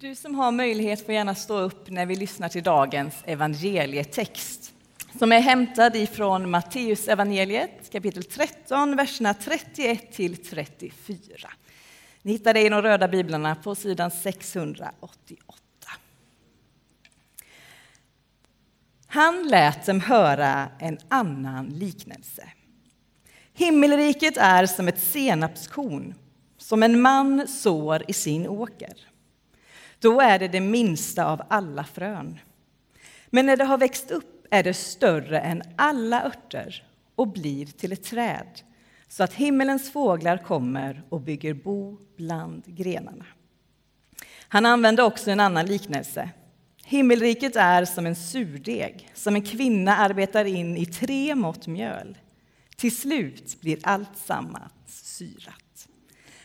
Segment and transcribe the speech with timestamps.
[0.00, 4.72] Du som har möjlighet får gärna stå upp när vi lyssnar till dagens evangelietext
[5.18, 11.50] som är hämtad ifrån Matteus evangeliet kapitel 13, verserna 31 till 34.
[12.22, 15.52] Ni hittar det i de röda biblarna på sidan 688.
[19.06, 22.48] Han lät dem höra en annan liknelse.
[23.54, 26.14] Himmelriket är som ett senapskorn
[26.58, 29.07] som en man sår i sin åker.
[30.00, 32.38] Då är det det minsta av alla frön.
[33.26, 36.84] Men när det har växt upp är det större än alla örter
[37.14, 38.60] och blir till ett träd
[39.08, 43.26] så att himmelens fåglar kommer och bygger bo bland grenarna.
[44.48, 46.30] Han använde också en annan liknelse.
[46.84, 52.18] Himmelriket är som en surdeg som en kvinna arbetar in i tre mått mjöl.
[52.76, 55.88] Till slut blir allt sammans syrat.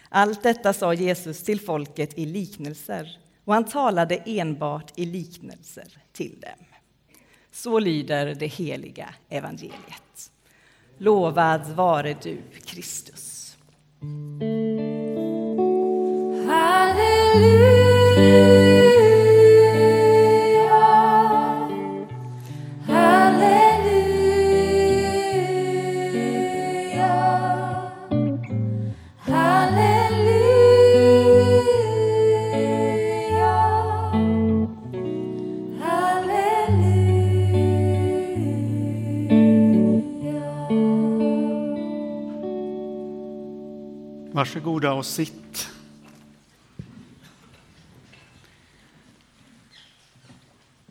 [0.09, 6.39] Allt detta sa Jesus till folket i liknelser och han talade enbart i liknelser till
[6.39, 6.65] dem.
[7.51, 10.31] Så lyder det heliga evangeliet.
[10.97, 13.57] Lovad vare du, Kristus.
[16.47, 18.62] Halleluja
[44.43, 45.69] Varsågoda och sitt.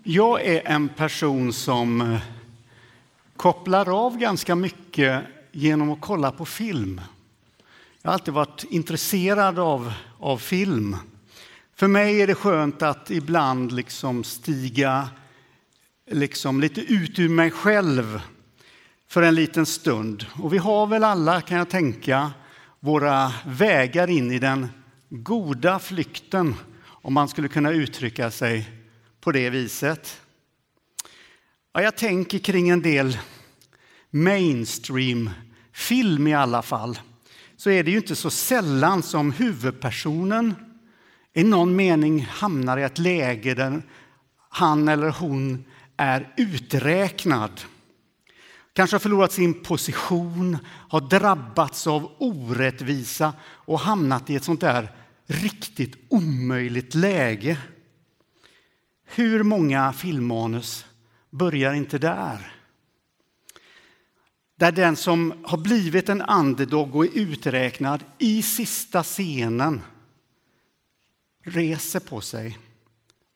[0.03, 2.21] Jag är en person som eh,
[3.37, 7.01] kopplar av ganska mycket genom att kolla på film.
[8.03, 10.97] Jag har alltid varit intresserad av, av film.
[11.75, 15.09] För mig är det skönt att ibland liksom stiga
[16.07, 18.21] liksom lite ut ur mig själv
[19.09, 20.27] för en liten stund.
[20.43, 22.33] Och vi har väl alla, kan jag tänka,
[22.85, 24.69] våra vägar in i den
[25.09, 26.55] goda flykten,
[26.85, 28.71] om man skulle kunna uttrycka sig
[29.21, 30.21] på det viset.
[31.73, 33.19] Ja, jag tänker kring en del
[34.11, 36.99] mainstream-film i alla fall.
[37.57, 40.55] Så är det ju inte så sällan som huvudpersonen
[41.33, 43.83] i någon mening hamnar i ett läge där
[44.49, 45.65] han eller hon
[45.97, 47.61] är uträknad
[48.73, 54.93] kanske har förlorat sin position, har drabbats av orättvisa och hamnat i ett sånt där
[55.27, 57.59] riktigt omöjligt läge.
[59.05, 60.87] Hur många filmmanus
[61.31, 62.53] börjar inte där?
[64.57, 69.81] Där den som har blivit en underdog och är uträknad i sista scenen
[71.45, 72.59] reser på sig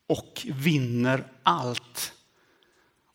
[0.09, 2.13] och vinner allt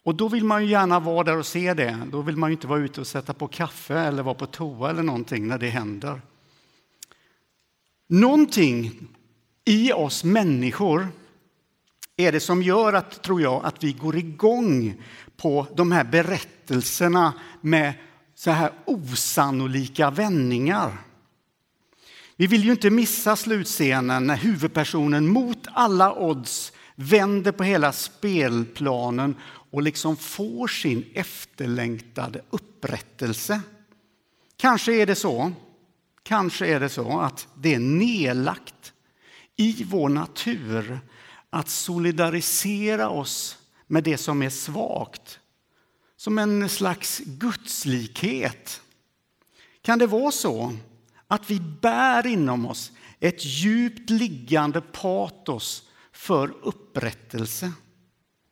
[0.03, 2.07] och då vill man ju gärna vara där och se det.
[2.11, 4.89] Då vill man ju inte vara ute och sätta på kaffe eller vara på toa
[4.89, 6.21] eller någonting när det händer.
[8.07, 9.07] Någonting
[9.65, 11.07] i oss människor
[12.17, 15.01] är det som gör att, tror jag, att vi går igång
[15.37, 17.93] på de här berättelserna med
[18.35, 20.97] så här osannolika vändningar.
[22.35, 29.35] Vi vill ju inte missa slutscenen när huvudpersonen mot alla odds vänder på hela spelplanen
[29.71, 33.61] och liksom får sin efterlängtade upprättelse.
[34.57, 35.51] Kanske är det så,
[36.23, 38.93] kanske är det så att det är nedlagt
[39.55, 40.99] i vår natur
[41.49, 45.39] att solidarisera oss med det som är svagt,
[46.17, 48.81] som en slags gudslikhet.
[49.81, 50.73] Kan det vara så
[51.27, 57.71] att vi bär inom oss ett djupt liggande patos för upprättelse?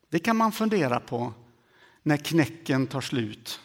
[0.09, 1.33] Det kan man fundera på
[2.03, 3.59] när knäcken tar slut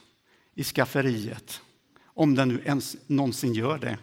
[0.55, 1.61] i skafferiet,
[2.05, 3.99] om den nu ens någonsin gör det.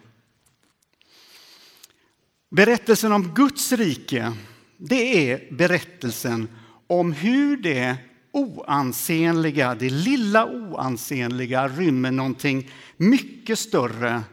[2.50, 4.34] Berättelsen om Guds rike,
[4.78, 6.50] det är berättelsen
[6.88, 7.98] om hur det
[8.32, 14.24] oansenliga, det lilla oansenliga rymmer någonting mycket större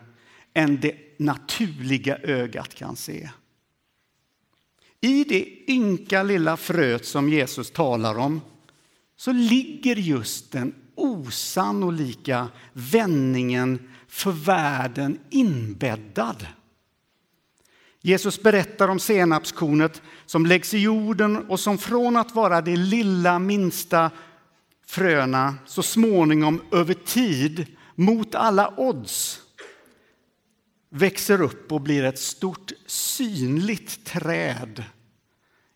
[0.54, 3.30] än det naturliga ögat kan se.
[5.00, 8.40] I det ynka lilla fröet som Jesus talar om
[9.16, 16.46] så ligger just den osannolika vändningen för världen inbäddad.
[18.00, 23.38] Jesus berättar om senapskornet som läggs i jorden och som från att vara det lilla
[23.38, 24.10] minsta
[24.86, 29.42] fröna så småningom över tid mot alla odds
[30.88, 34.84] växer upp och blir ett stort synligt träd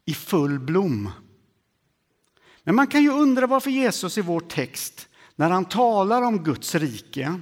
[0.04, 1.10] i full blom.
[2.64, 6.74] Men man kan ju undra varför Jesus i vår text, när han talar om Guds
[6.74, 7.40] rike,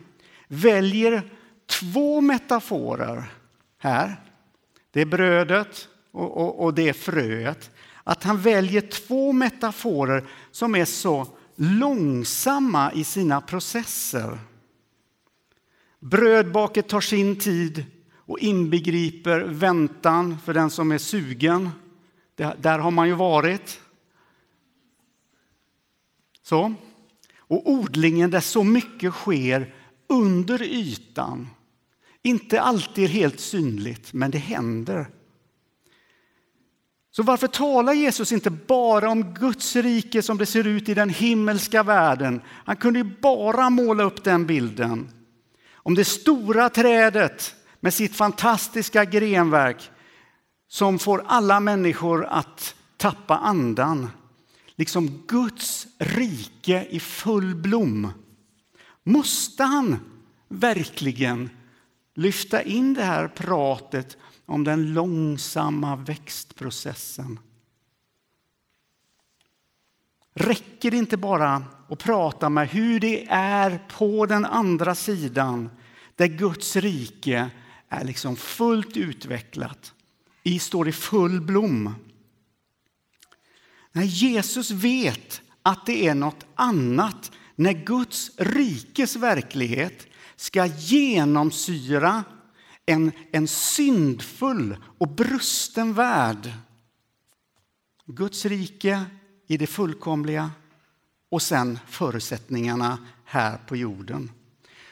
[0.48, 1.30] väljer
[1.66, 3.32] två metaforer
[3.78, 4.20] här.
[4.90, 7.70] Det är brödet och, och, och det är fröet.
[8.04, 11.26] Att han väljer två metaforer som är så
[11.56, 14.38] långsamma i sina processer.
[16.00, 21.70] Brödbaket tar sin tid och inbegriper väntan för den som är sugen.
[22.34, 23.80] Där har man ju varit.
[26.42, 26.74] Så.
[27.38, 29.74] Och odlingen där så mycket sker
[30.08, 31.48] under ytan.
[32.22, 35.06] Inte alltid helt synligt, men det händer.
[37.10, 41.10] Så varför talar Jesus inte bara om Guds rike som det ser ut i den
[41.10, 42.40] himmelska världen?
[42.46, 45.08] Han kunde ju bara måla upp den bilden.
[45.82, 49.90] Om det stora trädet med sitt fantastiska grenverk
[50.68, 54.10] som får alla människor att tappa andan.
[54.76, 58.12] Liksom Guds rike i full blom.
[59.04, 59.98] Måste han
[60.48, 61.50] verkligen
[62.14, 64.16] lyfta in det här pratet
[64.46, 67.38] om den långsamma växtprocessen?
[70.34, 75.70] Räcker det inte bara att prata med hur det är på den andra sidan
[76.16, 77.50] där Guds rike
[77.88, 79.92] är liksom fullt utvecklat,
[80.42, 81.94] i, står i full blom?
[83.92, 90.06] När Jesus vet att det är något annat när Guds rikes verklighet
[90.36, 92.24] ska genomsyra
[92.86, 96.52] en, en syndfull och brusten värld.
[98.06, 99.04] Guds rike
[99.50, 100.50] i det fullkomliga
[101.28, 104.30] och sen förutsättningarna här på jorden.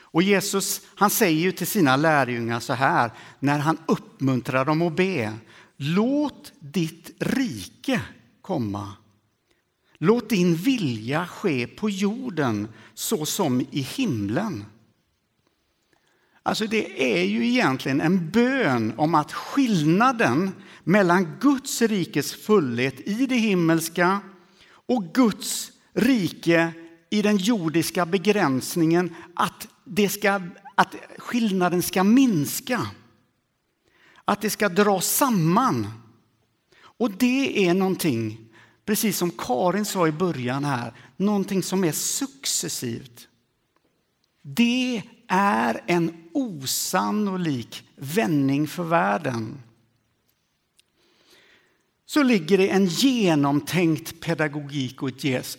[0.00, 4.96] Och Jesus han säger ju till sina lärjungar så här när han uppmuntrar dem att
[4.96, 5.34] be.
[5.76, 8.00] Låt ditt rike
[8.42, 8.92] komma.
[9.98, 14.64] Låt din vilja ske på jorden så som i himlen.
[16.42, 20.50] Alltså det är ju egentligen en bön om att skillnaden
[20.84, 24.20] mellan Guds rikes fullhet i det himmelska
[24.88, 26.72] och Guds rike
[27.10, 30.40] i den jordiska begränsningen, att, det ska,
[30.74, 32.86] att skillnaden ska minska.
[34.24, 35.86] Att det ska dras samman.
[36.80, 38.38] Och det är någonting,
[38.84, 43.28] precis som Karin sa i början här, någonting som är successivt.
[44.42, 49.62] Det är en osannolik vändning för världen.
[52.10, 54.98] Så ligger det en genomtänkt pedagogik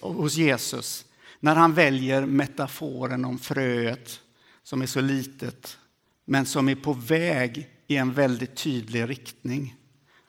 [0.01, 1.05] hos Jesus
[1.39, 4.19] när han väljer metaforen om fröet
[4.63, 5.77] som är så litet
[6.25, 9.75] men som är på väg i en väldigt tydlig riktning.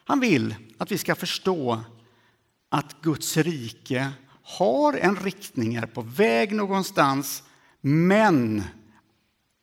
[0.03, 1.83] Han vill att vi ska förstå
[2.69, 4.11] att Guds rike
[4.43, 7.43] har en riktning, är på väg någonstans
[7.81, 8.63] men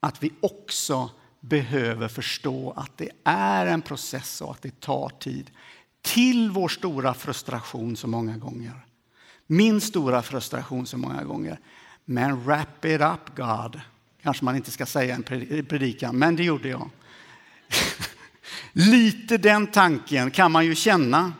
[0.00, 5.50] att vi också behöver förstå att det är en process och att det tar tid.
[6.03, 8.85] Till vår stora frustration så många gånger.
[9.47, 11.59] Min stora frustration så många gånger.
[12.05, 13.81] Men wrap it up God.
[14.23, 15.23] Kanske man inte ska säga en
[15.65, 16.91] predikan, men det gjorde jag.
[18.73, 21.33] Lite den tanken kan man ju känna.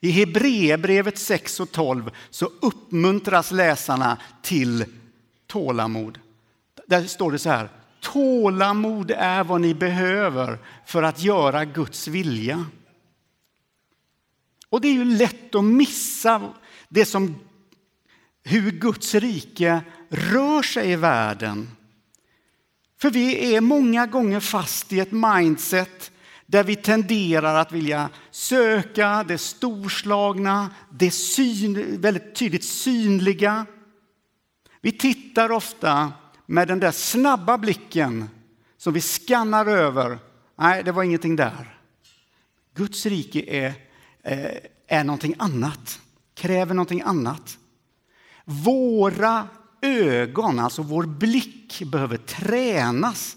[0.00, 4.84] I Hebreerbrevet 6 och 12 så uppmuntras läsarna till
[5.46, 6.18] tålamod.
[6.86, 7.68] Där står det så här.
[8.00, 12.64] Tålamod är vad ni behöver för att göra Guds vilja.
[14.74, 16.54] Och det är ju lätt att missa
[16.88, 17.34] det som,
[18.44, 21.70] hur Guds rike rör sig i världen.
[23.00, 26.12] För vi är många gånger fast i ett mindset
[26.46, 33.66] där vi tenderar att vilja söka det storslagna, det syn, väldigt tydligt synliga.
[34.80, 36.12] Vi tittar ofta
[36.46, 38.28] med den där snabba blicken
[38.76, 40.18] som vi skannar över.
[40.58, 41.78] Nej, det var ingenting där.
[42.74, 43.83] Guds rike är,
[44.24, 46.00] Eh, är någonting annat,
[46.34, 47.58] kräver någonting annat.
[48.44, 49.48] Våra
[49.82, 53.36] ögon, alltså vår blick, behöver tränas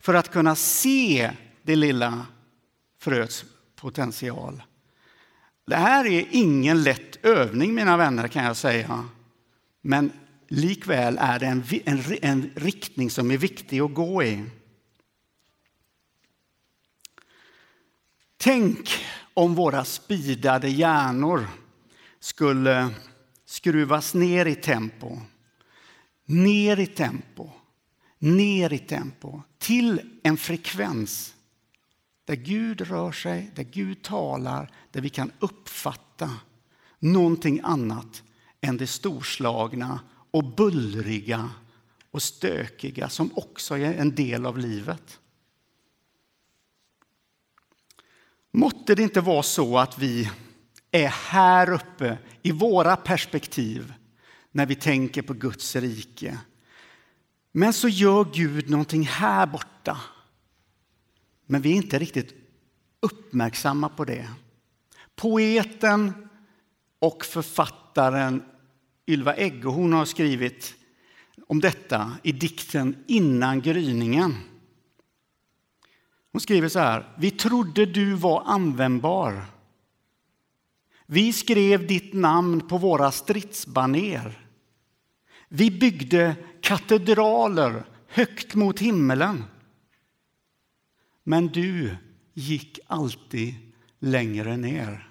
[0.00, 1.30] för att kunna se
[1.62, 2.26] det lilla
[2.98, 3.44] fröets
[3.76, 4.62] potential.
[5.66, 9.08] Det här är ingen lätt övning, mina vänner, kan jag säga.
[9.80, 10.12] Men
[10.48, 14.44] likväl är det en, en, en riktning som är viktig att gå i.
[18.36, 19.04] Tänk
[19.36, 21.46] om våra spidade hjärnor
[22.20, 22.90] skulle
[23.44, 25.18] skruvas ner i tempo.
[26.24, 27.50] Ner i tempo,
[28.18, 31.34] ner i tempo, till en frekvens
[32.24, 36.30] där Gud rör sig, där Gud talar, där vi kan uppfatta
[36.98, 38.22] någonting annat
[38.60, 40.00] än det storslagna
[40.30, 41.50] och bullriga
[42.10, 45.20] och stökiga som också är en del av livet.
[48.56, 50.30] Måtte det inte vara så att vi
[50.90, 53.92] är här uppe i våra perspektiv
[54.52, 56.38] när vi tänker på Guds rike.
[57.52, 60.00] Men så gör Gud någonting här borta.
[61.46, 62.34] Men vi är inte riktigt
[63.00, 64.28] uppmärksamma på det.
[65.16, 66.28] Poeten
[66.98, 68.42] och författaren
[69.06, 70.74] Ylva Eggehorn har skrivit
[71.46, 74.34] om detta i dikten Innan gryningen.
[76.36, 77.14] Hon skriver så här.
[77.18, 79.44] Vi trodde du var användbar.
[81.06, 84.48] Vi skrev ditt namn på våra stridsbaner.
[85.48, 89.44] Vi byggde katedraler högt mot himmelen.
[91.24, 91.96] Men du
[92.34, 93.54] gick alltid
[93.98, 95.10] längre ner.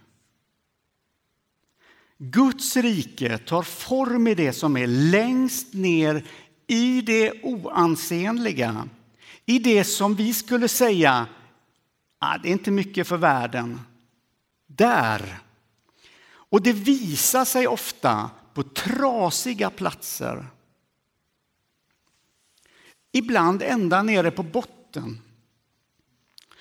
[2.17, 6.25] Guds rike tar form i det som är längst ner
[6.67, 8.89] i det oansenliga.
[9.45, 11.27] I det som vi skulle säga,
[12.19, 13.81] ah, det är inte mycket för världen.
[14.67, 15.39] Där.
[16.27, 20.45] Och det visar sig ofta på trasiga platser.
[23.11, 25.21] Ibland ända nere på botten.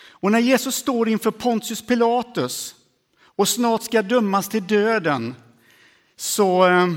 [0.06, 2.74] Och när Jesus står inför Pontius Pilatus
[3.16, 5.34] och snart ska dömas till döden
[6.16, 6.88] så eh,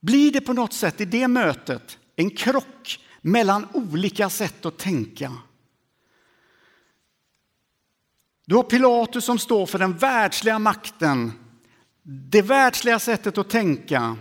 [0.00, 5.32] blir det på något sätt i det mötet en krock mellan olika sätt att tänka.
[8.46, 11.32] Du har Pilatus som står för den världsliga makten,
[12.02, 14.16] det världsliga sättet att tänka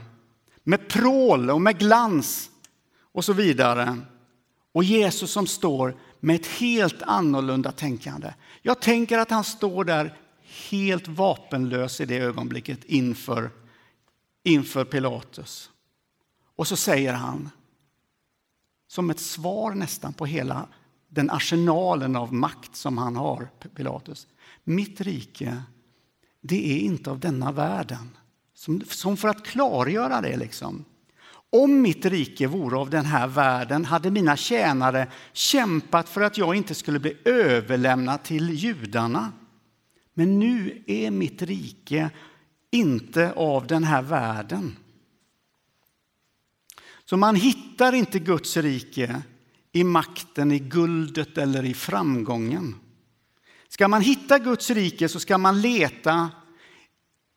[0.64, 2.50] med prål och med glans
[3.12, 3.98] och så vidare.
[4.72, 8.34] Och Jesus som står med ett helt annorlunda tänkande.
[8.62, 10.18] Jag tänker att han står där
[10.70, 13.52] helt vapenlös i det ögonblicket inför,
[14.44, 15.70] inför Pilatus.
[16.56, 17.50] Och så säger han,
[18.90, 20.68] som ett svar nästan på hela
[21.10, 24.28] den arsenalen av makt som han har, Pilatus.
[24.64, 25.64] Mitt rike,
[26.42, 28.18] det är inte av denna världen.
[28.54, 30.86] Som, som för att klargöra det liksom.
[31.50, 36.56] Om mitt rike vore av den här världen hade mina tjänare kämpat för att jag
[36.56, 39.32] inte skulle bli överlämnad till judarna.
[40.14, 42.10] Men nu är mitt rike
[42.72, 44.76] inte av den här världen.
[47.10, 49.22] Så man hittar inte Guds rike
[49.72, 52.76] i makten, i guldet eller i framgången.
[53.68, 56.30] Ska man hitta Guds rike så ska man leta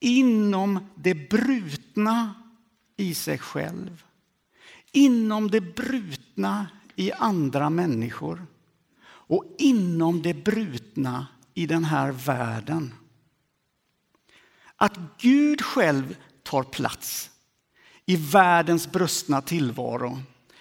[0.01, 2.35] inom det brutna
[2.97, 4.05] i sig själv.
[4.93, 8.47] Inom det brutna i andra människor
[9.05, 12.95] och inom det brutna i den här världen.
[14.77, 17.32] Att Gud själv tar plats
[18.07, 20.19] i världens brustna tillvaro.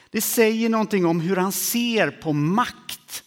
[0.10, 3.24] Det säger någonting om hur han ser på makt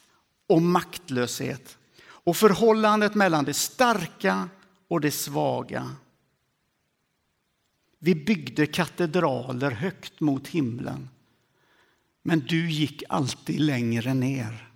[0.47, 4.49] och maktlöshet och förhållandet mellan det starka
[4.88, 5.90] och det svaga.
[7.99, 11.09] Vi byggde katedraler högt mot himlen.
[12.23, 14.71] Men du gick alltid längre ner.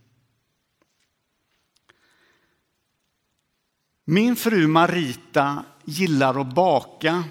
[4.05, 7.25] Min fru Marita gillar att baka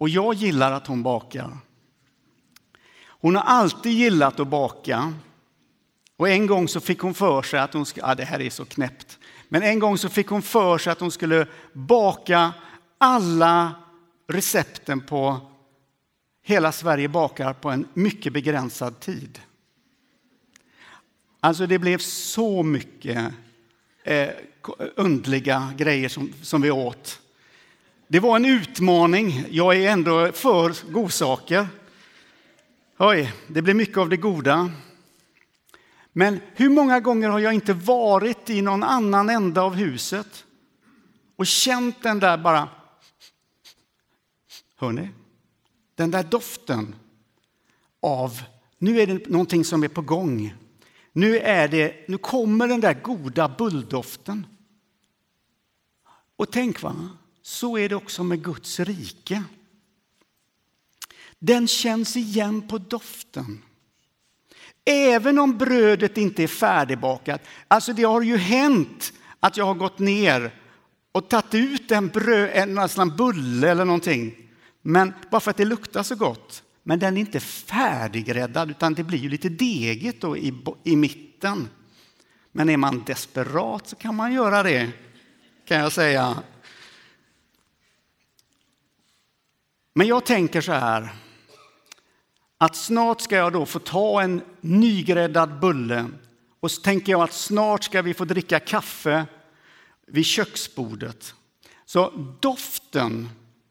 [0.00, 1.58] och jag gillar att hon bakar.
[3.06, 5.12] Hon har alltid gillat att baka.
[6.16, 8.50] Och en gång så fick hon för sig att hon skulle, ja, det här är
[8.50, 9.18] så knäppt.
[9.48, 12.52] Men en gång så fick hon för sig att hon skulle baka
[12.98, 13.74] alla
[14.28, 15.40] recepten på
[16.42, 19.40] Hela Sverige bakar på en mycket begränsad tid.
[21.40, 23.32] Alltså det blev så mycket
[24.04, 24.28] eh,
[24.96, 27.20] undliga grejer som, som vi åt.
[28.12, 29.46] Det var en utmaning.
[29.50, 31.68] Jag är ändå för godsaker.
[32.98, 34.70] Oj, det blir mycket av det goda.
[36.12, 40.44] Men hur många gånger har jag inte varit i någon annan ända av huset
[41.36, 42.68] och känt den där bara
[44.76, 45.08] Hör ni?
[45.94, 46.94] Den där doften
[48.00, 48.42] av
[48.78, 50.54] nu är det någonting som är på gång.
[51.12, 54.46] Nu, är det, nu kommer den där goda bulldoften.
[56.36, 57.10] Och tänk, va?
[57.50, 59.42] Så är det också med Guds rike.
[61.38, 63.62] Den känns igen på doften.
[64.84, 67.42] Även om brödet inte är färdigbakat.
[67.68, 70.54] Alltså det har ju hänt att jag har gått ner
[71.12, 74.48] och tagit ut en, bröd, en bulle eller någonting
[74.82, 76.62] men bara för att det luktar så gott.
[76.82, 80.54] Men den är inte färdigräddad utan det blir ju lite degigt då i,
[80.84, 81.68] i mitten.
[82.52, 84.90] Men är man desperat så kan man göra det,
[85.68, 86.42] kan jag säga.
[89.92, 91.08] Men jag tänker så här,
[92.58, 96.06] att snart ska jag då få ta en nygräddad bulle
[96.60, 99.26] och så tänker jag att snart ska vi få dricka kaffe
[100.06, 101.34] vid köksbordet.
[101.84, 103.28] Så doften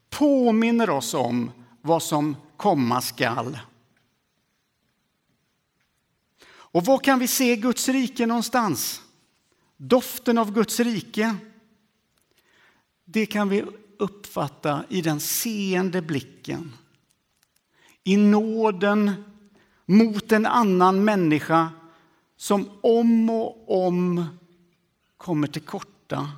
[0.09, 3.59] påminner oss om vad som komma skall.
[6.71, 9.01] Och var kan vi se Guds rike någonstans?
[9.77, 11.35] Doften av Guds rike.
[13.05, 13.65] Det kan vi
[13.99, 16.73] uppfatta i den seende blicken.
[18.03, 19.11] I nåden
[19.85, 21.69] mot en annan människa
[22.37, 24.25] som om och om
[25.17, 26.31] kommer till korta.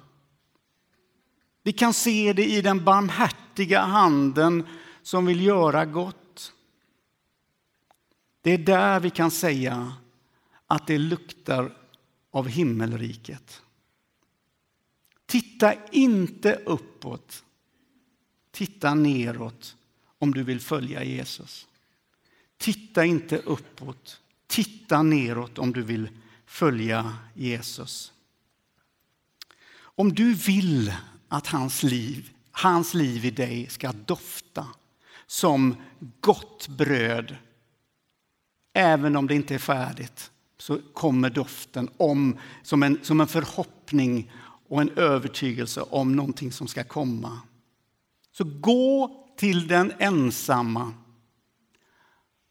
[1.63, 4.68] Vi kan se det i den barmhärtiga handen
[5.01, 6.53] som vill göra gott.
[8.41, 9.94] Det är där vi kan säga
[10.68, 11.77] att det luktar
[12.32, 13.62] av himmelriket.
[15.25, 17.44] Titta inte uppåt.
[18.51, 19.75] Titta neråt
[20.20, 21.67] om du vill följa Jesus.
[22.58, 24.22] Titta inte uppåt.
[24.48, 26.10] Titta neråt om du vill
[26.46, 28.13] följa Jesus.
[29.74, 30.93] Om du vill
[31.27, 34.67] att hans liv, hans liv i dig ska dofta
[35.27, 35.75] som
[36.20, 37.36] gott bröd,
[38.74, 44.31] även om det inte är färdigt, så kommer doften om, som, en, som en förhoppning
[44.67, 47.41] och en övertygelse om någonting som ska komma.
[48.31, 50.93] Så gå till den ensamma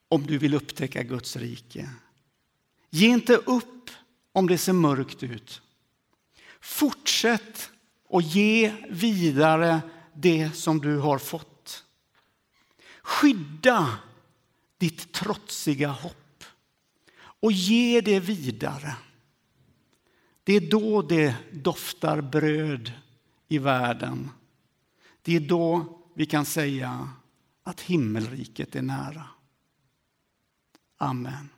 [0.08, 1.90] om du vill upptäcka Guds rike.
[2.90, 3.90] Ge inte upp
[4.32, 5.62] om det ser mörkt ut.
[6.60, 7.70] Fortsätt
[8.08, 9.80] och ge vidare
[10.14, 11.84] det som du har fått.
[13.02, 13.98] Skydda
[14.78, 16.44] ditt trotsiga hopp
[17.20, 18.94] och ge det vidare.
[20.44, 22.92] Det är då det doftar bröd
[23.48, 24.30] i världen.
[25.30, 27.08] Det är då vi kan säga
[27.62, 29.26] att himmelriket är nära.
[30.96, 31.48] Amen.